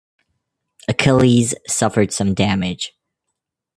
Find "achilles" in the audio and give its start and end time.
0.87-1.53